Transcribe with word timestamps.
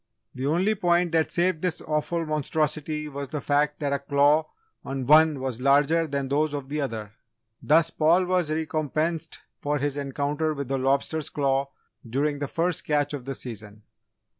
The 0.33 0.47
only 0.47 0.73
point 0.73 1.11
that 1.11 1.29
saved 1.29 1.61
this 1.61 1.79
awful 1.79 2.25
monstrosity 2.25 3.07
was 3.07 3.29
the 3.29 3.39
fact 3.39 3.79
that 3.79 3.93
a 3.93 3.99
claw 3.99 4.49
on 4.83 5.05
one 5.05 5.39
was 5.39 5.61
larger 5.61 6.07
than 6.07 6.27
those 6.27 6.55
of 6.55 6.69
the 6.69 6.81
other! 6.81 7.11
Thus, 7.61 7.91
Paul 7.91 8.25
was 8.25 8.49
recompensed 8.49 9.41
for 9.61 9.77
his 9.77 9.97
encounter 9.97 10.55
with 10.55 10.71
a 10.71 10.77
lobster's 10.79 11.29
claw 11.29 11.69
during 12.09 12.39
the 12.39 12.47
first 12.47 12.83
"catch" 12.83 13.13
of 13.13 13.25
the 13.25 13.35
season. 13.35 13.83